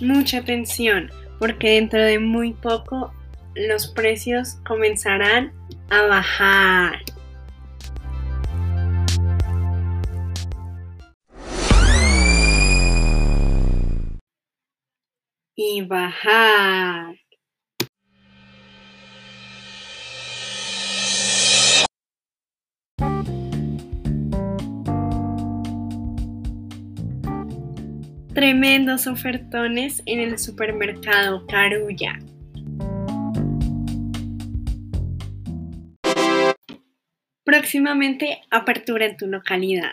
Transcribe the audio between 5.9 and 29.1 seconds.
a bajar. Y bajar. Tremendos